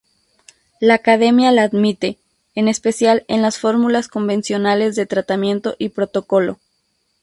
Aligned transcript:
La 0.79 0.95
Academia 0.95 1.51
la 1.51 1.61
admite, 1.61 2.17
en 2.55 2.67
especial 2.67 3.23
en 3.27 3.43
las 3.43 3.59
fórmulas 3.59 4.07
convencionales 4.07 4.95
de 4.95 5.05
tratamiento 5.05 5.75
y 5.77 5.89
protocolo. 5.89 6.57